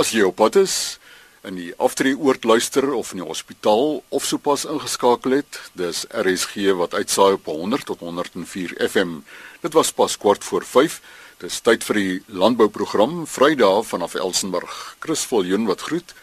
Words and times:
As 0.00 0.14
jy 0.16 0.22
op 0.24 0.38
pad 0.40 0.54
is 0.56 0.96
in 1.44 1.58
die 1.58 1.72
aftreeoord 1.76 2.46
luister 2.48 2.86
of 2.96 3.10
in 3.12 3.20
die 3.20 3.26
hospitaal 3.26 3.98
of 4.16 4.24
sopas 4.24 4.62
ingeskakel 4.64 5.34
het, 5.36 5.58
dis 5.76 6.06
RSG 6.08 6.72
wat 6.78 6.96
uitsaai 6.96 7.34
op 7.36 7.50
100 7.52 7.84
tot 7.90 8.00
104 8.06 8.72
FM. 8.86 9.18
Dit 9.60 9.76
was 9.76 9.92
pas 9.92 10.16
kwart 10.16 10.46
voor 10.48 10.64
5. 10.64 10.96
Dis 11.44 11.60
tyd 11.60 11.84
vir 11.84 12.00
die 12.00 12.16
landbouprogram 12.32 13.26
Vrydag 13.28 13.84
vanaf 13.92 14.16
Elsenburg. 14.16 14.96
Chris 15.04 15.26
Viljoen 15.28 15.68
wat 15.68 15.84
groet. 15.90 16.16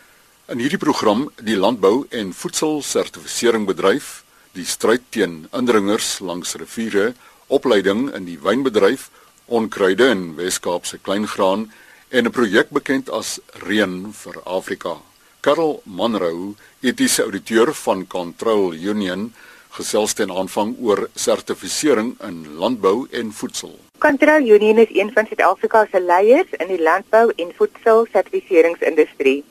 In 0.50 0.58
hierdie 0.64 0.82
program 0.82 1.28
die 1.38 1.60
landbou 1.62 2.08
en 2.10 2.34
voedselsertifisering 2.34 3.70
bedryf, 3.70 4.24
die 4.58 4.66
stryd 4.66 5.06
teen 5.14 5.44
indringers 5.54 6.16
langs 6.18 6.58
riviere, 6.58 7.12
opleiding 7.46 8.08
in 8.10 8.26
die 8.26 8.42
wynbedryf, 8.42 9.12
onkruide 9.46 10.10
in 10.16 10.32
Wes-Kaapse 10.40 10.98
kleingraan 10.98 11.70
en 12.10 12.26
'n 12.26 12.32
projek 12.32 12.70
bekend 12.70 13.10
as 13.10 13.40
Reën 13.68 14.14
vir 14.14 14.36
Afrika. 14.46 14.98
Karel 15.42 15.82
Manrou, 15.84 16.56
etiese 16.82 17.24
ouditeur 17.24 17.74
van 17.74 18.08
Control 18.08 18.74
Union, 18.74 19.34
gesels 19.70 20.14
ten 20.14 20.32
aanvang 20.32 20.76
oor 20.80 21.10
sertifisering 21.16 22.16
in 22.24 22.56
landbou 22.56 23.08
en 23.12 23.32
voedsel. 23.32 23.80
Control 24.00 24.42
Union 24.42 24.78
is 24.78 24.88
een 24.90 25.12
van 25.14 25.26
Suid-Afrika 25.26 25.88
se 25.92 26.00
leiers 26.02 26.52
in 26.52 26.68
die 26.68 26.82
landbou 26.82 27.34
en 27.36 27.52
voedselsertifiseringsindustrie. 27.58 29.44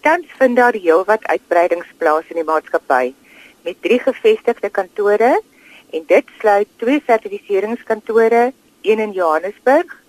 Tans 0.00 0.26
vind 0.38 0.56
daar 0.56 0.74
heelwat 0.74 1.24
uitbreidings 1.24 1.86
plaas 1.96 2.24
in 2.28 2.36
die 2.36 2.44
maatskappy 2.44 3.14
met 3.62 3.76
drie 3.80 3.98
gevestigde 3.98 4.70
kantore 4.70 5.40
en 5.90 6.04
dit 6.06 6.24
sluit 6.40 6.68
twee 6.76 7.02
sertifiseringskantore, 7.06 8.52
een 8.82 8.98
in 8.98 9.12
Johannesburg 9.12 10.01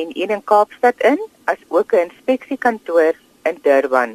en 0.00 0.08
een 0.12 0.30
in 0.36 0.44
Kaapstad 0.44 0.94
in, 1.10 1.20
asook 1.44 1.92
'n 1.92 2.06
inspeksiekantoor 2.08 3.14
in 3.42 3.58
Durban. 3.62 4.10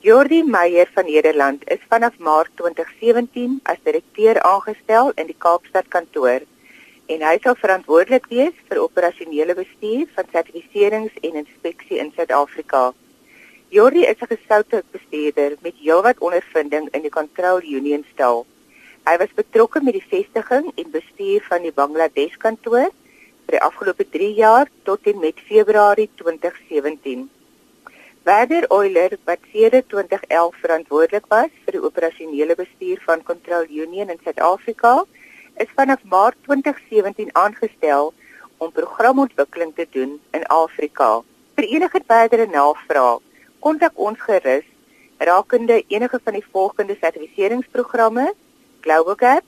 Jordi 0.00 0.42
Meyer 0.42 0.88
van 0.94 1.04
Nederland 1.04 1.70
is 1.70 1.82
vanaf 1.88 2.18
Maart 2.18 2.50
2017 2.54 3.60
as 3.62 3.76
direkteur 3.82 4.42
aangestel 4.42 5.12
in 5.14 5.26
die 5.26 5.38
Kaapstad 5.38 5.88
kantoor 5.88 6.40
en 7.06 7.22
hy 7.28 7.36
sal 7.42 7.54
verantwoordelik 7.54 8.26
wees 8.26 8.56
vir 8.68 8.82
operasionele 8.82 9.54
bestuur 9.54 10.06
van 10.14 10.30
sertifiserings 10.32 11.14
en 11.22 11.40
inspeksie 11.42 11.98
in 11.98 12.12
Suid-Afrika. 12.16 12.92
Jordi 13.68 14.02
is 14.12 14.20
'n 14.20 14.34
gesoute 14.34 14.82
bestuurder 14.90 15.56
met 15.60 15.74
heelwat 15.84 16.18
ondervinding 16.18 16.88
in 16.90 17.02
die 17.02 17.16
Control 17.18 17.60
Union 17.62 18.04
stal. 18.12 18.46
Hy 19.06 19.16
was 19.16 19.40
betrokke 19.42 19.80
met 19.82 19.92
die 19.92 20.08
vestiging 20.10 20.72
en 20.74 20.90
bestuur 20.90 21.42
van 21.48 21.62
die 21.62 21.72
Bangladesh 21.72 22.36
kantoor 22.36 22.90
vir 23.46 23.58
die 23.58 23.62
afgelope 23.62 24.04
3 24.10 24.28
jaar 24.34 24.70
tot 24.88 25.06
en 25.06 25.20
met 25.22 25.40
Februarie 25.48 26.08
2017. 26.18 27.28
Werder 28.26 28.66
Euler 28.74 29.14
wat 29.28 29.44
sedert 29.52 29.86
2011 29.92 30.56
verantwoordelik 30.62 31.28
was 31.30 31.52
vir 31.62 31.76
die 31.76 31.82
operasionele 31.88 32.56
bestuur 32.58 32.98
van 33.06 33.22
Control 33.22 33.70
Union 33.70 34.10
in 34.10 34.18
Suid-Afrika, 34.24 35.04
is 35.62 35.70
vanaf 35.78 36.02
Maart 36.10 36.34
2017 36.48 37.30
aangestel 37.38 38.12
om 38.58 38.72
programontwikkeling 38.74 39.74
te 39.78 39.86
doen 39.94 40.18
in 40.34 40.46
Afrika. 40.50 41.22
Vir 41.54 41.70
enige 41.70 42.02
verdere 42.02 42.50
navrae, 42.50 43.20
kontak 43.62 43.94
ons 43.94 44.18
gerus 44.26 44.66
rakende 45.18 45.84
enige 45.86 46.18
van 46.24 46.34
die 46.34 46.46
volgende 46.50 46.96
sertifiseringsprogramme: 47.00 48.32
Global 48.80 49.14
Gap, 49.22 49.44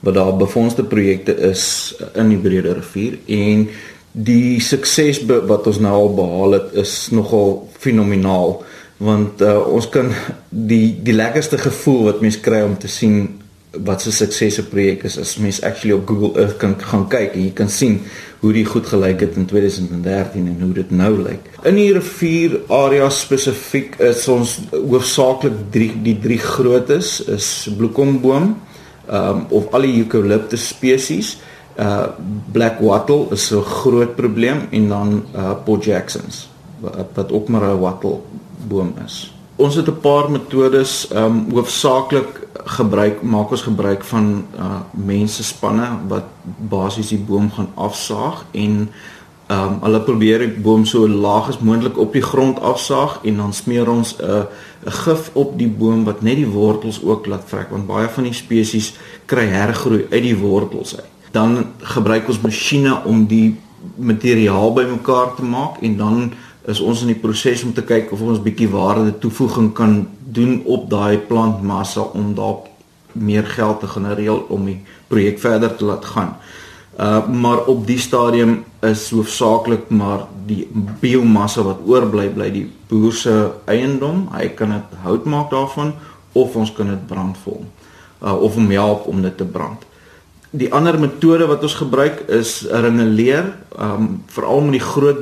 wat 0.00 0.16
daar 0.16 0.32
befondste 0.40 0.86
projekte 0.88 1.34
is 1.50 1.92
in 2.14 2.32
die 2.32 2.40
Breë 2.40 2.72
Rivier 2.78 3.18
en 3.26 3.68
die 4.12 4.60
sukses 4.60 5.22
wat 5.26 5.66
ons 5.70 5.78
nou 5.78 5.94
al 5.94 6.14
behaal 6.14 6.56
het 6.58 6.72
is 6.82 6.94
nogal 7.14 7.68
fenomenaal 7.78 8.58
want 9.00 9.40
uh, 9.40 9.60
ons 9.70 9.86
kan 9.88 10.10
die 10.50 10.96
die 11.02 11.14
lekkerste 11.14 11.58
gevoel 11.58 12.02
wat 12.10 12.24
mens 12.24 12.40
kry 12.42 12.60
om 12.66 12.76
te 12.78 12.90
sien 12.90 13.40
wat 13.70 14.06
'n 14.06 14.10
suksese 14.10 14.64
projek 14.66 15.04
is 15.04 15.18
as 15.18 15.36
mens 15.36 15.62
actually 15.62 15.94
op 15.94 16.06
Google 16.08 16.40
Earth 16.40 16.56
kan 16.56 16.74
gaan 16.78 17.08
kyk 17.08 17.34
en 17.34 17.44
jy 17.44 17.52
kan 17.52 17.68
sien 17.68 18.00
hoe 18.40 18.52
dit 18.52 18.66
goed 18.66 18.86
gelyk 18.86 19.20
het 19.20 19.36
in 19.36 19.46
2013 19.46 20.46
en 20.46 20.60
hoe 20.60 20.72
dit 20.72 20.90
nou 20.90 21.22
lyk. 21.22 21.50
In 21.62 21.74
die 21.74 21.92
rivier 21.92 22.60
area 22.68 23.08
spesifiek 23.10 23.94
is 23.98 24.28
ons 24.28 24.58
hoofsaaklik 24.72 25.70
drie 25.70 25.92
die 26.02 26.18
drie 26.18 26.38
grootes 26.38 27.20
is 27.28 27.68
bloekomboom 27.76 28.56
um, 29.12 29.46
of 29.48 29.70
al 29.72 29.86
die 29.86 30.02
eucalyptus 30.02 30.68
spesies 30.68 31.36
uh 31.80 32.06
black 32.52 32.80
wattle 32.80 33.26
is 33.30 33.50
'n 33.50 33.62
groot 33.62 34.14
probleem 34.16 34.68
en 34.70 34.88
dan 34.88 35.24
uh 35.34 35.52
Port 35.64 35.84
Jacksons 35.84 36.48
wat, 36.80 37.32
ook 37.32 37.48
maar 37.48 37.62
'n 37.62 37.78
wattle 37.78 38.20
boom 38.68 38.94
is. 39.04 39.34
Ons 39.56 39.74
het 39.74 39.86
'n 39.88 40.00
paar 40.00 40.30
metodes 40.30 41.08
um 41.14 41.46
hoofsaaklik 41.50 42.48
gebruik 42.64 43.22
maak 43.22 43.50
ons 43.50 43.62
gebruik 43.62 44.04
van 44.04 44.46
uh 44.56 44.80
mense 44.90 45.44
spanne 45.44 45.88
wat 46.08 46.24
basies 46.68 47.08
die 47.08 47.24
boom 47.28 47.50
gaan 47.50 47.68
afsaag 47.74 48.44
en 48.50 48.90
um 49.50 49.78
hulle 49.82 50.00
probeer 50.00 50.38
die 50.38 50.60
boom 50.62 50.84
so 50.84 51.08
laag 51.08 51.48
as 51.48 51.58
moontlik 51.58 51.98
op 51.98 52.12
die 52.12 52.22
grond 52.22 52.60
afsaag 52.60 53.18
en 53.22 53.36
dan 53.36 53.52
smeer 53.52 53.90
ons 53.90 54.16
'n 54.18 54.24
uh, 54.24 54.44
'n 54.86 54.90
gif 54.90 55.30
op 55.32 55.58
die 55.58 55.68
boom 55.68 56.04
wat 56.04 56.20
net 56.22 56.36
die 56.36 56.48
wortels 56.48 57.02
ook 57.02 57.26
laat 57.26 57.44
vrek 57.46 57.70
want 57.70 57.86
baie 57.86 58.08
van 58.08 58.24
die 58.24 58.32
spesies 58.32 58.92
kry 59.26 59.46
hergroei 59.46 60.06
uit 60.10 60.22
die 60.22 60.38
wortels 60.38 60.96
uit 60.96 61.19
dan 61.32 61.66
gebruik 61.94 62.28
ons 62.28 62.40
masjiene 62.40 62.94
om 63.04 63.26
die 63.26 63.58
materiaal 63.96 64.72
bymekaar 64.72 65.34
te 65.36 65.44
maak 65.44 65.80
en 65.82 65.96
dan 65.96 66.32
is 66.68 66.80
ons 66.80 67.02
in 67.02 67.12
die 67.12 67.20
proses 67.20 67.62
om 67.64 67.72
te 67.72 67.84
kyk 67.86 68.12
of 68.12 68.20
ons 68.20 68.42
bietjie 68.42 68.68
waarde 68.70 69.14
toevoeging 69.22 69.72
kan 69.76 70.02
doen 70.20 70.60
op 70.68 70.90
daai 70.90 71.18
plantmassa 71.30 72.04
om 72.14 72.34
dalk 72.34 72.68
meer 73.12 73.46
geld 73.46 73.80
te 73.80 73.88
genereer 73.90 74.46
om 74.52 74.66
die 74.68 74.78
projek 75.08 75.40
verder 75.42 75.74
te 75.76 75.88
laat 75.88 76.04
gaan. 76.04 76.36
Uh 77.00 77.26
maar 77.26 77.64
op 77.70 77.86
die 77.86 77.98
stadium 77.98 78.64
is 78.86 79.08
hoofsaaklik 79.10 79.88
maar 79.88 80.26
die 80.46 80.68
biomassa 81.00 81.62
wat 81.64 81.82
oorbly 81.86 82.28
bly 82.28 82.50
die 82.52 82.66
boer 82.88 83.12
se 83.12 83.34
eiendom. 83.64 84.28
Hy 84.34 84.48
kan 84.58 84.74
dit 84.76 84.98
hout 85.04 85.24
maak 85.24 85.50
daarvan 85.50 85.94
of 86.32 86.56
ons 86.56 86.72
kan 86.72 86.92
dit 86.92 87.06
brandvol. 87.06 87.64
Uh 88.22 88.36
of 88.36 88.54
hom 88.54 88.70
help 88.70 89.06
om 89.06 89.22
dit 89.22 89.36
te 89.36 89.44
brand. 89.44 89.89
Die 90.50 90.72
ander 90.74 90.98
metode 90.98 91.46
wat 91.46 91.62
ons 91.62 91.76
gebruik 91.78 92.24
is 92.34 92.64
ringeleer, 92.66 93.52
um 93.78 94.24
veral 94.34 94.64
met 94.66 94.80
die 94.80 94.86
groot 94.86 95.20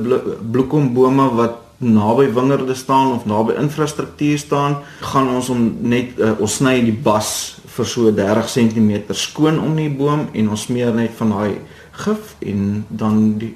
bloekombome 0.52 1.26
wat 1.36 1.58
naby 1.78 2.30
wingerde 2.34 2.74
staan 2.74 3.12
of 3.12 3.26
naby 3.28 3.54
infrastruktuur 3.60 4.38
staan, 4.38 4.78
gaan 5.00 5.28
ons 5.28 5.50
om 5.52 5.66
net 5.84 6.16
uh, 6.18 6.32
ons 6.40 6.56
sny 6.58 6.80
die 6.82 6.96
bas 6.96 7.60
vir 7.76 7.86
so 7.86 8.10
30 8.14 8.48
cm 8.50 8.90
skoon 9.14 9.60
om 9.62 9.76
die 9.78 9.90
boom 9.92 10.26
en 10.32 10.48
ons 10.50 10.64
smeer 10.66 10.96
net 10.96 11.14
van 11.20 11.36
daai 11.36 11.60
gif 12.02 12.34
en 12.40 12.64
dan 12.88 13.20
die 13.38 13.52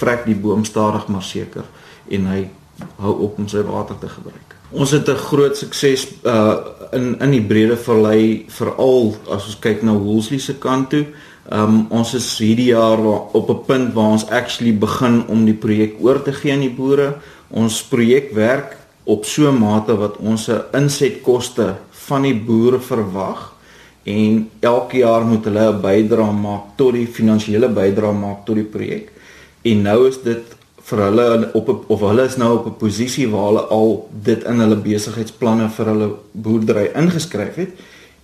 vrek 0.00 0.24
die 0.30 0.38
boom 0.38 0.64
stadig 0.64 1.10
maar 1.12 1.26
seker 1.26 1.66
en 2.08 2.30
hy 2.32 2.40
hou 3.02 3.18
op 3.26 3.42
om 3.42 3.50
sy 3.50 3.66
water 3.66 3.98
te 4.00 4.08
gebruik. 4.08 4.59
Ons 4.70 4.90
het 4.90 5.08
'n 5.08 5.16
groot 5.16 5.56
sukses 5.56 6.06
uh 6.24 6.56
in 6.92 7.18
in 7.20 7.30
die 7.30 7.42
Brede 7.42 7.76
Vallei 7.76 8.44
veral 8.48 9.14
as 9.30 9.46
ons 9.46 9.58
kyk 9.58 9.82
na 9.82 9.92
Woolsley 9.92 10.38
se 10.38 10.54
kant 10.58 10.90
toe. 10.90 11.06
Um 11.52 11.86
ons 11.90 12.14
is 12.14 12.38
hierdie 12.38 12.70
jaar 12.70 12.98
op 13.32 13.50
'n 13.50 13.64
punt 13.66 13.94
waar 13.94 14.10
ons 14.10 14.28
actually 14.28 14.78
begin 14.78 15.26
om 15.26 15.44
die 15.44 15.54
projek 15.54 15.94
oor 16.00 16.22
te 16.22 16.32
gee 16.32 16.52
aan 16.52 16.60
die 16.60 16.74
boere. 16.74 17.14
Ons 17.50 17.82
projek 17.82 18.32
werk 18.34 18.76
op 19.04 19.24
so 19.24 19.50
'n 19.50 19.58
mate 19.58 19.96
wat 19.96 20.16
ons 20.16 20.44
se 20.44 20.64
insetkoste 20.72 21.76
van 21.90 22.22
die 22.22 22.34
boere 22.34 22.80
verwag 22.80 23.54
en 24.04 24.50
elke 24.60 24.96
jaar 24.96 25.24
moet 25.24 25.44
hulle 25.44 25.72
'n 25.72 25.80
bydrae 25.80 26.32
maak 26.32 26.76
tot 26.76 26.92
die 26.92 27.06
finansiële 27.06 27.68
bydrae 27.68 28.12
maak 28.12 28.46
tot 28.46 28.54
die 28.54 28.64
projek. 28.64 29.10
En 29.62 29.82
nou 29.82 30.08
is 30.08 30.22
dit 30.22 30.59
vir 30.90 31.04
hulle 31.06 31.50
op 31.54 31.70
of 31.90 32.04
hulle 32.08 32.26
is 32.26 32.36
nou 32.36 32.50
op 32.58 32.66
'n 32.66 32.76
posisie 32.82 33.28
waar 33.30 33.46
hulle 33.46 33.64
al 33.78 34.08
dit 34.12 34.44
in 34.44 34.60
hulle 34.60 34.76
besigheidsplanne 34.76 35.70
vir 35.76 35.86
hulle 35.86 36.10
boerdery 36.32 36.90
ingeskryf 36.94 37.54
het 37.54 37.72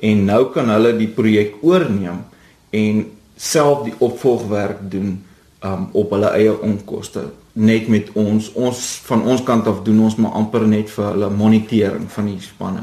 en 0.00 0.24
nou 0.24 0.42
kan 0.52 0.68
hulle 0.68 0.96
die 0.96 1.08
projek 1.08 1.54
oorneem 1.62 2.24
en 2.70 3.06
self 3.36 3.84
die 3.84 3.94
opvolgwerk 3.98 4.78
doen 4.90 5.24
um, 5.64 5.88
op 5.92 6.10
hulle 6.10 6.30
eie 6.36 6.60
onkoste 6.60 7.28
net 7.56 7.88
met 7.88 8.10
ons 8.12 8.50
ons 8.52 8.82
van 9.08 9.22
ons 9.24 9.42
kant 9.42 9.66
af 9.66 9.80
doen 9.84 10.02
ons 10.04 10.16
maar 10.20 10.36
amper 10.36 10.66
net 10.68 10.90
vir 10.92 11.08
hulle 11.08 11.30
monitering 11.32 12.04
van 12.12 12.28
die 12.28 12.40
spanne. 12.44 12.82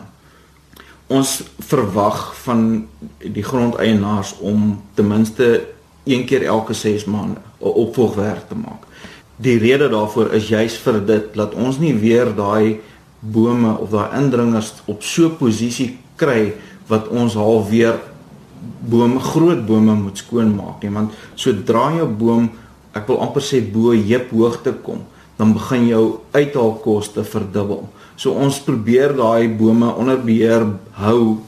Ons 1.13 1.41
verwag 1.69 2.31
van 2.41 2.63
die 3.21 3.43
grondeienaars 3.45 4.33
om 4.41 4.79
ten 4.97 5.07
minste 5.11 5.49
een 6.09 6.25
keer 6.25 6.47
elke 6.49 6.73
6 6.73 7.05
maande 7.05 7.41
'n 7.61 7.77
opvolgwerk 7.85 8.47
te 8.49 8.55
maak. 8.55 8.87
Die 9.37 9.57
rede 9.57 9.89
daarvoor 9.89 10.33
is 10.37 10.47
juis 10.47 10.77
vir 10.77 10.99
dit 11.05 11.33
dat 11.33 11.53
ons 11.53 11.79
nie 11.81 11.93
weer 11.97 12.29
daai 12.35 12.79
bome 13.19 13.77
of 13.77 13.89
daai 13.89 14.17
indringers 14.19 14.73
op 14.85 15.03
so 15.03 15.29
'n 15.29 15.37
posisie 15.37 15.97
kry 16.15 16.53
wat 16.87 17.07
ons 17.07 17.33
halfweer 17.33 17.99
bome 18.79 19.19
groot 19.19 19.65
bome 19.65 19.93
moet 19.95 20.17
skoonmaak 20.17 20.83
nie 20.83 20.91
want 20.91 21.11
sodra 21.35 21.91
jou 21.95 22.07
boom 22.07 22.49
ek 22.93 23.07
wil 23.07 23.19
amper 23.19 23.41
sê 23.41 23.61
bo 23.73 23.91
heup 23.91 24.29
hoogte 24.31 24.73
kom 24.83 25.01
dan 25.37 25.53
begin 25.53 25.87
jou 25.87 26.19
uithaalkoste 26.31 27.23
verdubbel. 27.25 27.87
So 28.15 28.37
ons 28.37 28.61
probeer 28.61 29.15
daai 29.17 29.49
bome 29.57 29.89
onder 29.95 30.21
beheer 30.21 30.65
hou 30.99 31.41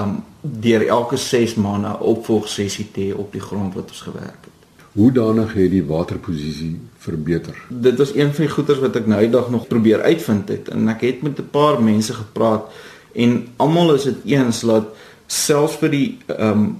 um 0.00 0.16
deur 0.40 0.86
elke 0.88 1.16
6 1.20 1.54
maande 1.60 1.92
opvolg 2.00 2.48
sessie 2.48 2.88
te 2.92 3.10
op 3.16 3.32
die 3.32 3.42
grond 3.44 3.74
wat 3.76 3.92
ons 3.92 4.00
gewerk 4.08 4.48
het. 4.48 4.59
Hoe 4.92 5.12
danig 5.12 5.52
het 5.54 5.70
die 5.70 5.84
waterposisie 5.86 6.80
verbeter? 6.98 7.54
Dit 7.68 7.98
was 7.98 8.14
een 8.14 8.34
van 8.34 8.44
die 8.44 8.52
goeters 8.52 8.80
wat 8.82 8.96
ek 8.98 9.06
nou 9.06 9.20
eendag 9.22 9.50
nog 9.50 9.68
probeer 9.70 10.02
uitvind 10.02 10.48
het 10.50 10.68
en 10.74 10.88
ek 10.90 11.04
het 11.06 11.22
met 11.22 11.38
'n 11.38 11.50
paar 11.50 11.82
mense 11.82 12.14
gepraat 12.14 12.66
en 13.14 13.46
almal 13.56 13.94
is 13.94 14.02
dit 14.02 14.16
eens 14.24 14.60
dat 14.60 14.90
selfs 15.26 15.76
vir 15.78 15.90
die 15.90 16.18
ehm 16.26 16.50
um, 16.50 16.78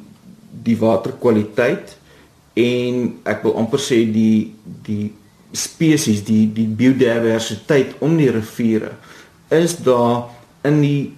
die 0.63 0.77
waterkwaliteit 0.79 1.97
en 2.53 3.21
ek 3.23 3.43
wil 3.43 3.55
amper 3.57 3.79
sê 3.79 4.03
die 4.13 4.55
die 4.83 5.13
spesies 5.53 6.25
die 6.25 6.53
die 6.53 6.67
biodiversiteit 6.67 7.95
om 7.99 8.17
die 8.17 8.31
riviere 8.31 8.93
is 9.49 9.77
daar 9.77 10.25
in 10.63 10.81
die 10.81 11.13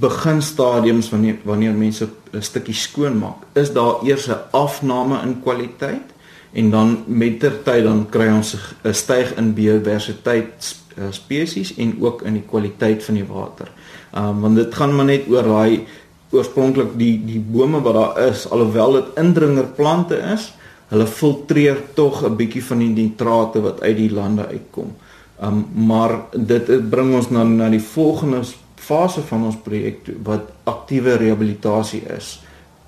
beginstadiums 0.00 1.10
wanneer 1.10 1.36
wanneer 1.44 1.72
mense 1.72 2.08
'n 2.32 2.42
stukkie 2.42 2.74
skoon 2.74 3.18
maak 3.18 3.44
is 3.52 3.72
daar 3.72 4.02
eers 4.04 4.28
'n 4.28 4.40
afname 4.50 5.20
in 5.22 5.40
kwaliteit 5.42 6.11
en 6.52 6.70
dan 6.70 7.04
met 7.06 7.40
ter 7.40 7.62
tyd 7.64 7.84
dan 7.84 8.06
kry 8.10 8.28
ons 8.28 8.56
'n 8.84 8.94
styg 8.94 9.36
in 9.36 9.54
biodiversiteit 9.54 10.76
spesies 11.10 11.74
en 11.76 11.96
ook 12.00 12.22
in 12.22 12.32
die 12.32 12.46
kwaliteit 12.48 13.04
van 13.04 13.14
die 13.14 13.26
water. 13.28 13.70
Ehm 14.12 14.28
um, 14.28 14.40
want 14.40 14.56
dit 14.56 14.74
gaan 14.74 14.94
maar 14.96 15.04
net 15.04 15.28
oor 15.28 15.42
daai 15.42 15.86
oorspronklik 16.30 16.96
die 16.96 17.20
die 17.24 17.40
bome 17.40 17.80
wat 17.80 17.94
daar 17.94 18.28
is 18.28 18.48
alhoewel 18.50 18.92
dit 18.92 19.16
indringerplante 19.20 20.16
is, 20.16 20.52
hulle 20.88 21.06
filtreer 21.06 21.80
tog 21.94 22.24
'n 22.24 22.36
bietjie 22.36 22.64
van 22.64 22.78
die 22.78 22.88
nitrate 22.88 23.60
wat 23.60 23.80
uit 23.80 23.96
die 23.96 24.12
lande 24.12 24.46
uitkom. 24.46 24.92
Um 25.40 25.66
maar 25.74 26.20
dit 26.32 26.90
bring 26.90 27.14
ons 27.14 27.30
na 27.30 27.44
na 27.44 27.68
die 27.68 27.80
volgende 27.80 28.42
fase 28.76 29.20
van 29.20 29.44
ons 29.44 29.56
projek 29.62 30.10
wat 30.22 30.50
aktiewe 30.64 31.16
rehabilitasie 31.16 32.02
is 32.16 32.42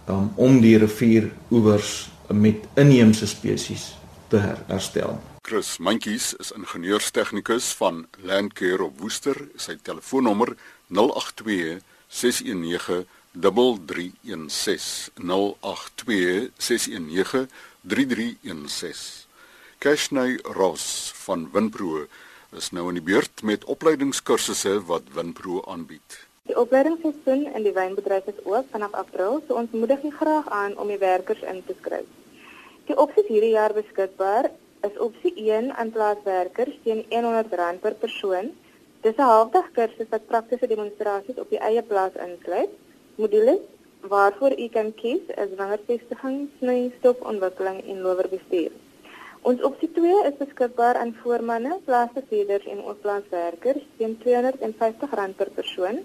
um, 0.09 0.31
om 0.35 0.61
die 0.61 0.79
rivier 0.79 1.31
oewers 1.51 2.11
met 2.29 2.67
inheemse 2.75 3.27
spesies 3.27 3.95
te 4.29 4.37
her 4.37 4.65
herstel. 4.67 5.21
Chris 5.45 5.77
Mantjies 5.79 6.35
is 6.41 6.53
ingenieurstegnikus 6.57 7.73
van 7.77 8.07
Landcare 8.23 8.85
op 8.85 8.99
Woester. 8.99 9.49
Sy 9.57 9.77
telefoonnommer 9.83 10.57
082 10.89 11.81
619 12.09 13.05
3316 17.83 19.25
Kashnay 19.85 20.39
Ross 20.43 21.13
van 21.27 21.51
Winpro 21.53 22.07
is 22.57 22.71
nou 22.71 22.89
in 22.89 22.97
die 22.97 23.05
beurt 23.05 23.43
met 23.43 23.67
opleidingskursusse 23.69 24.79
wat 24.89 25.11
Winpro 25.13 25.61
aanbied. 25.69 26.25
Die 26.49 26.57
opleidingsseisoen 26.61 27.47
in 27.57 27.63
die 27.65 27.71
wynbedryf 27.73 28.27
is 28.29 28.41
oop 28.45 28.67
vanaf 28.73 28.93
April, 29.01 29.39
so 29.47 29.55
ons 29.57 29.73
moedig 29.73 30.03
u 30.05 30.11
graag 30.13 30.49
aan 30.53 30.75
om 30.83 30.91
die 30.93 30.99
werkers 31.01 31.41
in 31.53 31.63
te 31.65 31.73
skryf. 31.79 32.11
Die 32.91 32.97
opsies 33.05 33.31
hierdie 33.33 33.55
jaar 33.55 33.73
beskikbaar 33.73 34.51
is 34.89 34.99
opsie 35.07 35.33
1 35.41 35.71
aan 35.73 35.93
plaaswerkers 35.95 36.75
teen 36.85 37.01
R100 37.21 37.81
per 37.87 37.97
persoon. 38.03 38.51
Dis 39.07 39.17
'n 39.17 39.31
halfdag 39.31 39.71
kursus 39.79 40.11
wat 40.11 40.27
praktiese 40.33 40.69
demonstrasies 40.69 41.41
op 41.45 41.49
die 41.55 41.63
eie 41.71 41.83
plaas 41.93 42.19
insluit 42.27 42.75
modules 43.17 43.63
waarvoor 44.15 44.59
u 44.65 44.69
kan 44.69 44.95
kies 45.01 45.25
is 45.45 45.57
wangervestiging, 45.57 46.51
sny, 46.59 46.93
stofontwikkeling 46.99 47.81
en 47.89 48.03
lowerbestuur. 48.09 48.73
Ons 49.45 49.63
opsie 49.63 49.89
2 49.93 50.21
is 50.29 50.37
beskikbaar 50.45 50.97
aan 50.97 51.17
voormanne, 51.23 51.81
plaasbestuurders 51.85 52.67
en 52.67 52.85
oorplaaswerkers 52.85 53.83
teen 53.97 54.19
R250 54.21 55.37
per 55.37 55.51
persoon. 55.51 56.05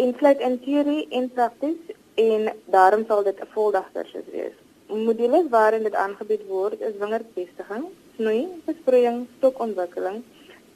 Insluit 0.00 0.40
in 0.40 0.54
teorie 0.64 1.08
en 1.10 1.26
prakties 1.30 1.90
en 2.14 2.46
daarom 2.72 3.02
sal 3.06 3.22
dit 3.22 3.40
'n 3.40 3.48
voldagkursus 3.54 4.28
wees. 4.32 4.54
Modules 4.86 5.48
waarin 5.50 5.82
dit 5.82 5.94
aangebied 5.94 6.46
word 6.46 6.80
is 6.80 6.96
wangervestiging, 6.98 7.84
sny, 8.16 8.48
besproeiing, 8.64 9.26
stofontwikkeling, 9.36 10.22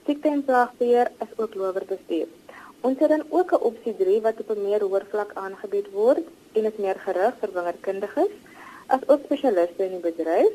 siekte 0.06 0.28
en 0.28 0.44
plaagbeheer 0.44 1.10
as 1.18 1.32
ook 1.36 1.54
lowerbestuur. 1.54 2.26
Ons 2.80 2.98
het 2.98 3.08
dan 3.08 3.24
ook 3.28 3.52
'n 3.52 3.62
opsie 3.70 3.96
3 3.96 4.20
wat 4.20 4.40
op 4.40 4.50
'n 4.50 4.62
meer 4.62 4.82
hoër 4.82 5.06
vlak 5.10 5.30
aangebied 5.34 5.90
word 5.90 6.24
en 6.52 6.64
is 6.64 6.76
meer 6.76 6.98
gerig 7.06 7.34
vir 7.40 7.52
wingerkundiges 7.52 8.34
as 8.86 9.08
ook 9.08 9.20
spesialiste 9.24 9.84
in 9.84 9.90
die 9.90 10.10
bedryf. 10.10 10.52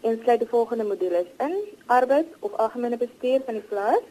En 0.00 0.20
sluit 0.22 0.38
die 0.38 0.48
volgende 0.48 0.84
modules 0.84 1.30
in: 1.38 1.56
arbeid 1.86 2.26
of 2.40 2.52
algemene 2.52 2.96
bestuur 2.96 3.40
van 3.44 3.54
die 3.54 3.68
plaas, 3.72 4.04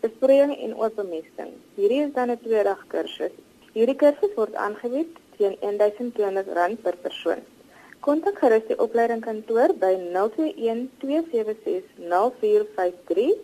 besproeiing 0.00 0.56
en 0.58 0.76
oopbemesting. 0.76 1.52
Hierdie 1.74 2.02
is 2.06 2.12
dan 2.12 2.30
'n 2.30 2.40
tweedag 2.42 2.84
kursus. 2.86 3.32
Hierdie 3.74 3.98
kursus 4.00 4.32
word 4.36 4.54
aangebied 4.56 5.08
teen 5.36 5.54
R1200 5.62 6.76
per 6.82 6.96
persoon. 7.04 7.40
Kontak 8.00 8.40
gerus 8.40 8.64
die 8.68 8.78
opleidingkantoor 8.84 9.68
by 9.82 9.94
021 10.14 10.80
276 11.02 11.84
0453 12.08 13.34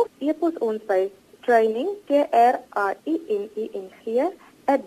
of 0.00 0.06
e-pos 0.18 0.54
ons 0.68 0.82
by 0.88 1.00
training 1.46 1.88
t 2.08 2.10
r 2.20 2.54
a 2.84 2.86
i 3.04 3.06
n 3.42 3.44
i 3.62 3.64
n 3.84 3.86
g 4.02 4.04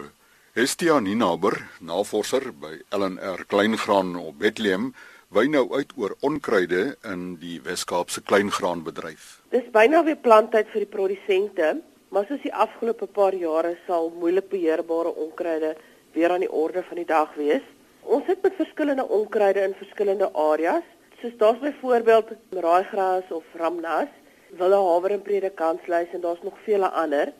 Estia 0.54 1.00
Ninaber, 1.00 1.56
navorser 1.80 2.52
by 2.52 2.76
LNR 2.92 3.46
Kleingraan 3.48 4.16
op 4.20 4.40
Bethlehem, 4.40 4.94
wy 5.32 5.46
nou 5.48 5.64
uit 5.72 5.94
oor 5.96 6.12
onkruide 6.28 6.82
in 7.08 7.22
die 7.40 7.62
Wes-Kaapse 7.64 8.20
kleingraanbedryf. 8.28 9.38
Dis 9.56 9.68
byna 9.72 10.02
weer 10.04 10.20
planttyd 10.20 10.68
vir 10.74 10.84
die 10.84 10.92
produsente, 10.92 11.70
maar 12.12 12.26
soos 12.28 12.42
die 12.44 12.52
afgelope 12.52 13.08
paar 13.08 13.36
jare 13.40 13.78
sal 13.86 14.10
moeilik 14.20 14.50
beheerbare 14.52 15.14
onkruide 15.16 15.78
weer 16.18 16.34
aan 16.36 16.44
die 16.44 16.52
orde 16.52 16.84
van 16.84 17.00
die 17.00 17.08
dag 17.08 17.32
wees. 17.40 17.64
Ons 18.04 18.28
het 18.28 18.44
met 18.44 18.58
verskillende 18.60 19.06
onkruide 19.08 19.64
in 19.64 19.76
verskillende 19.80 20.28
areas, 20.36 20.84
soos 21.22 21.38
daar's 21.40 21.62
byvoorbeeld 21.64 22.34
raaigras 22.66 23.32
of 23.32 23.56
ramnas, 23.56 24.12
wille 24.60 24.80
haver 24.84 25.16
en 25.16 25.24
predikansluis 25.24 26.12
en 26.12 26.26
daar's 26.26 26.44
nog 26.44 26.58
vele 26.66 26.90
ander. 26.90 27.32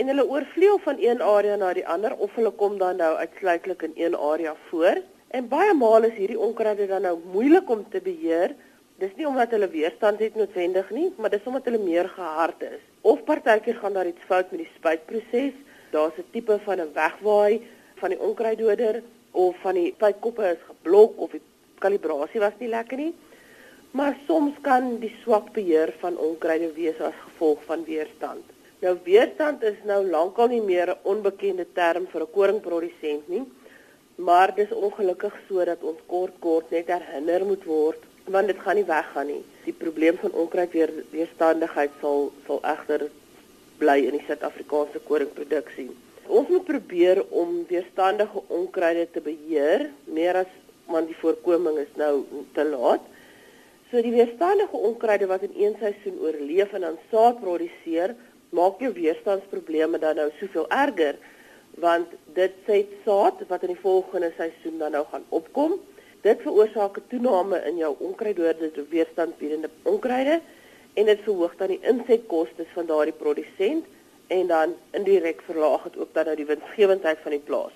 En 0.00 0.08
hulle 0.08 0.24
oorvleuel 0.24 0.80
van 0.88 0.96
een 1.04 1.20
area 1.20 1.60
na 1.60 1.74
die 1.76 1.84
ander 1.84 2.16
of 2.16 2.32
hulle 2.40 2.54
kom 2.56 2.80
dan 2.80 2.96
nou 2.96 3.12
uitsluitlik 3.16 3.84
in 3.90 3.92
een 4.06 4.16
area 4.16 4.56
voor. 4.70 5.04
En 5.36 5.44
baie 5.52 5.72
maal 5.76 6.06
is 6.08 6.14
hierdie 6.16 6.38
onkruide 6.40 6.86
dan 6.88 7.02
nou 7.04 7.16
moeilik 7.34 7.68
om 7.68 7.82
te 7.92 8.00
beheer. 8.00 8.54
Dis 9.02 9.12
nie 9.18 9.26
omdat 9.28 9.50
hulle 9.52 9.66
weerstand 9.68 10.22
het 10.24 10.36
noodwendig 10.38 10.88
nie, 10.96 11.10
maar 11.20 11.32
dis 11.34 11.44
omdat 11.44 11.66
hulle 11.68 11.80
meer 11.82 12.08
gehard 12.08 12.62
is. 12.64 12.78
Of 13.04 13.20
partykeer 13.28 13.76
gaan 13.82 13.98
daar 13.98 14.08
iets 14.08 14.24
fout 14.30 14.54
met 14.54 14.62
die 14.62 14.70
spuitproses. 14.78 15.58
Daar's 15.92 16.16
'n 16.16 16.24
tipe 16.32 16.56
van 16.64 16.80
'n 16.80 16.94
wegwaai 16.94 17.60
van 18.00 18.10
die 18.10 18.20
onkruiddoder 18.28 19.02
of 19.30 19.56
van 19.60 19.74
die 19.74 19.92
pypkoppe 19.98 20.44
is 20.54 20.62
geblok 20.70 21.20
of 21.20 21.30
die 21.30 21.42
kalibrasie 21.78 22.40
was 22.40 22.56
nie 22.58 22.68
lekker 22.68 22.96
nie. 22.96 23.14
Maar 23.90 24.16
soms 24.26 24.54
kan 24.60 24.98
die 25.00 25.14
swak 25.22 25.52
beheer 25.52 25.94
van 26.00 26.16
onkruide 26.16 26.72
wees 26.72 27.00
as 27.00 27.24
gevolg 27.26 27.64
van 27.64 27.84
weerstand. 27.84 28.44
Nou 28.80 28.96
weerstand 29.04 29.62
is 29.62 29.76
nou 29.84 30.00
lankal 30.10 30.48
nie 30.48 30.62
meer 30.62 30.88
'n 30.90 30.98
onbekende 31.02 31.66
term 31.72 32.06
vir 32.06 32.22
'n 32.22 32.30
koringprodusent 32.32 33.28
nie, 33.28 33.44
maar 34.16 34.54
dis 34.54 34.72
ongelukkig 34.72 35.34
sodat 35.48 35.82
ons 35.84 35.98
kort 36.06 36.36
kort 36.40 36.70
net 36.70 36.88
herinner 36.92 37.44
moet 37.44 37.64
word 37.64 38.04
want 38.26 38.50
dit 38.50 38.58
gaan 38.58 38.74
nie 38.74 38.86
weggaan 38.88 39.28
nie. 39.30 39.42
Die 39.64 39.74
probleem 39.76 40.16
van 40.18 40.32
onkruid 40.34 40.72
weer 40.74 40.90
weerstandigheid 41.12 41.92
sal 42.00 42.32
sal 42.46 42.58
egter 42.72 43.04
bly 43.78 44.00
in 44.08 44.16
die 44.16 44.24
Suid-Afrikaanse 44.26 45.02
koringproduksie. 45.06 45.90
Ons 46.26 46.48
moet 46.50 46.64
probeer 46.66 47.20
om 47.30 47.60
weerstandige 47.68 48.42
onkruide 48.48 49.06
te 49.14 49.22
beheer, 49.22 49.90
meer 50.10 50.40
as 50.42 50.54
want 50.90 51.06
die 51.10 51.18
voorkoming 51.20 51.78
is 51.82 51.92
nou 51.98 52.24
te 52.54 52.64
laat. 52.66 53.04
So 53.90 54.02
die 54.02 54.14
weerstandige 54.14 54.78
onkruide 54.88 55.28
wat 55.30 55.46
in 55.46 55.54
een 55.54 55.78
seisoen 55.78 56.18
oorleef 56.22 56.74
en 56.74 56.86
dan 56.86 56.98
saad 57.12 57.38
produseer, 57.42 58.16
maak 58.50 58.82
jou 58.82 58.92
weerstandsprobleme 58.94 59.98
dan 60.02 60.18
nou 60.18 60.28
soveel 60.40 60.66
erger 60.70 61.18
want 61.76 62.12
dit 62.34 62.52
sê 62.66 62.84
saad 63.04 63.42
wat 63.48 63.62
in 63.62 63.74
die 63.74 63.82
volgende 63.82 64.32
seisoen 64.36 64.78
dan 64.78 64.96
nou 64.96 65.04
gaan 65.10 65.24
opkom. 65.28 65.76
Dit 66.20 66.42
veroorsaak 66.42 66.98
'n 66.98 67.08
toename 67.08 67.58
in 67.70 67.76
jou 67.76 67.94
onkruiddoorde 67.98 68.72
te 68.72 68.84
weerstandbiedende 68.90 69.70
onkruide 69.82 70.40
en 70.94 71.04
dit 71.04 71.20
verhoog 71.20 71.56
dan 71.56 71.68
die 71.68 71.82
insetkoste 71.82 72.64
van 72.74 72.86
daardie 72.86 73.12
produsent 73.12 73.84
en 74.26 74.46
dan 74.46 74.74
indirek 74.90 75.42
verlaag 75.42 75.82
dit 75.82 75.96
ook 75.96 76.14
dan 76.14 76.24
nou 76.24 76.36
die 76.36 76.46
winsgewendheid 76.46 77.18
van 77.22 77.30
die 77.30 77.44
plaas 77.44 77.72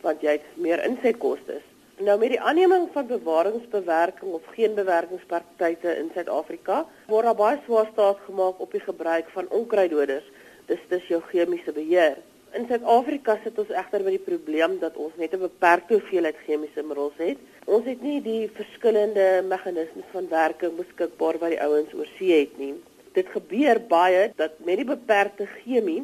want 0.00 0.22
jy 0.24 0.30
het 0.38 0.46
meer 0.56 0.84
insetkoste. 0.84 1.60
Nou 2.00 2.16
met 2.18 2.32
die 2.32 2.40
aanneming 2.40 2.88
van 2.92 3.06
bewaringsbewerking 3.06 4.32
of 4.32 4.46
geen 4.56 4.74
bewerkingspraktyke 4.74 5.96
in 5.96 6.08
Suid-Afrika 6.14 6.86
word 7.06 7.28
daar 7.28 7.36
baie 7.36 7.58
swaar 7.64 7.88
staat 7.92 8.22
gemaak 8.24 8.60
op 8.60 8.72
die 8.72 8.80
gebruik 8.80 9.28
van 9.34 9.48
onkruiddoders. 9.48 10.24
Dis 10.66 10.80
dis 10.88 11.08
jou 11.12 11.20
chemiese 11.28 11.72
beheer. 11.76 12.16
In 12.50 12.64
Suid-Afrika 12.66 13.36
sit 13.44 13.58
ons 13.62 13.68
egter 13.70 14.02
met 14.02 14.16
die 14.16 14.24
probleem 14.26 14.72
dat 14.80 14.96
ons 14.98 15.14
net 15.22 15.34
'n 15.34 15.42
beperkte 15.42 15.94
hoeveelheid 15.94 16.38
chemiese 16.46 16.82
middels 16.82 17.18
het. 17.22 17.38
Ons 17.66 17.84
het 17.86 18.00
nie 18.02 18.20
die 18.22 18.50
verskillende 18.54 19.26
meganismes 19.46 20.08
van 20.10 20.26
werking 20.28 20.74
beskikbaar 20.76 21.38
wat 21.38 21.52
die 21.54 21.60
ouens 21.62 21.92
oor 21.94 22.08
see 22.18 22.40
het 22.40 22.56
nie. 22.58 22.74
Dit 23.14 23.28
gebeur 23.36 23.78
baie 23.88 24.32
dat 24.36 24.58
met 24.66 24.76
die 24.76 24.84
beperkte 24.84 25.46
chemie 25.46 26.02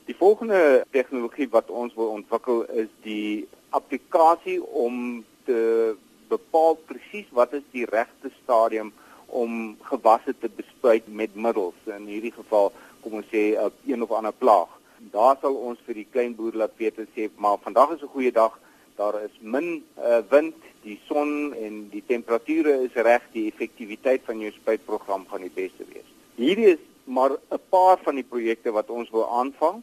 Die 0.04 0.16
volgende 0.16 0.84
tegnologie 0.90 1.48
wat 1.50 1.70
ons 1.70 1.94
wil 1.94 2.08
ontwikkel 2.18 2.64
is 2.82 2.88
die 3.02 3.46
applikasie 3.70 4.58
om 4.62 5.24
te 5.44 5.94
bepaal 6.28 6.74
presies 6.74 7.28
wat 7.30 7.52
is 7.52 7.62
die 7.70 7.86
regte 7.86 8.30
stadium 8.42 8.92
om 9.32 9.76
gewasse 9.88 10.34
te 10.38 10.48
bespuit 10.56 11.08
met 11.08 11.34
middels 11.34 11.88
in 11.96 12.06
hierdie 12.06 12.34
geval 12.36 12.72
kom 13.02 13.18
ons 13.20 13.30
sê 13.32 13.52
uh, 13.56 13.70
een 13.88 14.02
of 14.04 14.12
ander 14.14 14.34
plaag. 14.36 14.68
Daar 15.12 15.38
sal 15.40 15.56
ons 15.56 15.80
vir 15.86 16.02
die 16.02 16.08
klein 16.14 16.36
boer 16.38 16.58
laat 16.60 16.76
weet 16.78 17.00
en 17.02 17.08
sê 17.16 17.28
maar 17.36 17.58
vandag 17.64 17.96
is 17.96 18.02
'n 18.02 18.14
goeie 18.14 18.32
dag. 18.32 18.58
Daar 18.96 19.16
is 19.24 19.34
min 19.40 19.84
uh, 19.98 20.20
wind, 20.30 20.54
die 20.82 21.00
son 21.08 21.54
en 21.54 21.88
die 21.90 22.04
temperature 22.06 22.82
is 22.84 22.94
reg, 22.94 23.22
die 23.32 23.46
effektiwiteit 23.50 24.22
van 24.24 24.38
jou 24.40 24.52
spuitprogram 24.52 25.24
gaan 25.28 25.40
die 25.40 25.54
beste 25.54 25.84
wees. 25.92 26.08
Hierdie 26.36 26.68
is 26.76 26.82
maar 27.04 27.30
'n 27.50 27.60
paar 27.68 27.98
van 28.02 28.14
die 28.14 28.28
projekte 28.34 28.70
wat 28.70 28.90
ons 28.90 29.10
wil 29.10 29.26
aanvang. 29.30 29.82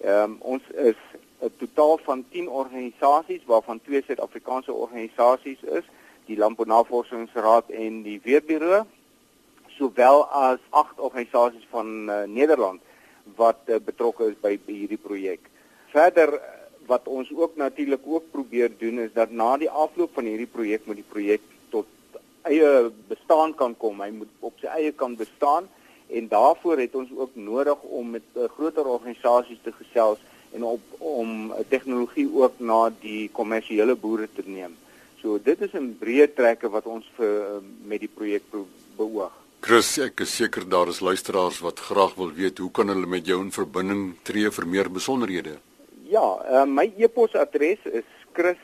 Ehm 0.00 0.22
um, 0.22 0.36
ons 0.40 0.62
is 0.70 1.00
'n 1.40 1.52
totaal 1.58 1.98
van 2.04 2.24
10 2.30 2.48
organisasies 2.48 3.44
waarvan 3.46 3.80
twee 3.80 4.02
Suid-Afrikaanse 4.06 4.72
organisasies 4.72 5.62
is 5.62 5.84
die 6.30 6.38
Landbounavorsingsraad 6.38 7.72
en 7.74 8.02
die 8.06 8.20
Weerbureau 8.24 8.84
sowel 9.80 10.24
as 10.36 10.62
agt 10.76 11.00
organisasies 11.00 11.66
van 11.72 12.08
uh, 12.08 12.22
Nederland 12.28 12.82
wat 13.38 13.66
uh, 13.66 13.80
betrokke 13.82 14.30
is 14.30 14.38
by, 14.42 14.56
by 14.66 14.76
hierdie 14.82 15.00
projek. 15.00 15.46
Verder 15.94 16.36
wat 16.90 17.06
ons 17.08 17.30
ook 17.34 17.56
natuurlik 17.56 18.04
ook 18.04 18.30
probeer 18.34 18.70
doen 18.78 18.98
is 19.06 19.12
dat 19.14 19.30
na 19.30 19.54
die 19.60 19.70
afloop 19.70 20.14
van 20.18 20.28
hierdie 20.28 20.50
projek 20.50 20.86
moet 20.86 21.00
die 21.00 21.10
projek 21.14 21.44
tot 21.74 21.86
eie 22.48 22.90
bestaan 23.10 23.54
kan 23.54 23.76
kom. 23.78 24.02
Hy 24.02 24.10
moet 24.14 24.32
op 24.44 24.58
sy 24.62 24.70
eie 24.74 24.92
kan 24.92 25.16
bestaan 25.18 25.68
en 26.10 26.28
daarvoor 26.28 26.82
het 26.82 26.94
ons 26.98 27.10
ook 27.14 27.38
nodig 27.38 27.86
om 27.86 28.16
met 28.18 28.26
uh, 28.34 28.50
groter 28.56 28.86
organisasies 28.86 29.62
te 29.64 29.72
gesels 29.78 30.22
en 30.54 30.66
op 30.66 30.94
om 30.98 31.52
tegnologie 31.70 32.26
ook 32.34 32.58
na 32.58 32.88
die 33.02 33.28
kommersiële 33.32 33.94
boere 33.94 34.26
te 34.34 34.42
neem. 34.44 34.74
So 35.20 35.38
dit 35.38 35.60
is 35.60 35.72
'n 35.74 35.96
breë 36.00 36.34
trekke 36.34 36.70
wat 36.70 36.86
ons 36.86 37.04
vir 37.16 37.28
uh, 37.28 37.60
met 37.84 38.00
die 38.00 38.08
projek 38.08 38.42
beoog. 38.96 39.32
Chris, 39.60 39.98
ek 39.98 40.20
is 40.24 40.36
seker 40.36 40.68
daar 40.68 40.88
is 40.88 41.00
luisteraars 41.00 41.60
wat 41.60 41.78
graag 41.78 42.14
wil 42.16 42.32
weet 42.32 42.58
hoe 42.58 42.70
kan 42.70 42.88
hulle 42.88 43.06
met 43.06 43.26
jou 43.26 43.40
in 43.44 43.52
verbinding 43.52 44.16
tree 44.22 44.50
vir 44.50 44.66
meer 44.66 44.90
besonderhede? 44.90 45.58
Ja, 46.08 46.40
uh, 46.48 46.64
my 46.64 46.92
e-posadres 46.96 47.78
is 47.84 48.04
chrisk 48.32 48.58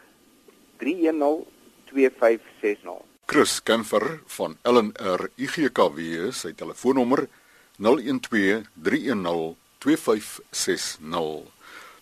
310 0.79 1.45
2560. 1.93 3.10
Chris 3.31 3.61
Kemfer 3.63 4.19
van 4.27 4.57
LNR 4.67 5.29
IGKW 5.39 6.33
sy 6.35 6.51
telefoonnommer 6.59 7.29
012 7.79 8.65
310 8.75 9.55
2560. 9.79 11.47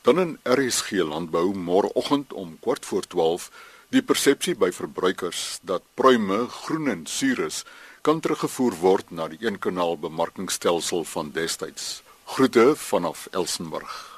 Dan 0.09 0.23
in 0.25 0.33
RSG 0.49 1.05
landbou 1.05 1.53
môreoggend 1.53 2.33
om 2.33 2.57
kwart 2.65 2.89
voor 2.89 3.05
12 3.05 3.51
die 3.93 4.01
persepsie 4.01 4.57
by 4.57 4.73
verbruikers 4.73 5.61
dat 5.61 5.85
pruime 6.01 6.47
groen 6.63 6.89
en 6.97 7.05
suur 7.05 7.45
is 7.45 7.61
kan 8.01 8.25
teruggevoer 8.25 8.81
word 8.81 9.13
na 9.13 9.29
die 9.29 9.45
een 9.45 9.61
kanaal 9.61 10.01
bemarkingstelsel 10.01 11.05
van 11.05 11.37
destyds. 11.37 12.01
Groete 12.25 12.73
vanaf 12.73 13.29
Elsenburg. 13.37 14.18